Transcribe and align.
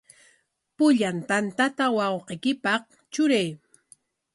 Pullan 0.77 1.17
tantata 1.29 1.85
wawqiykipaq 1.97 2.83
truray. 3.11 3.49